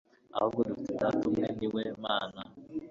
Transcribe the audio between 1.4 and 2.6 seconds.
ni we Mana.»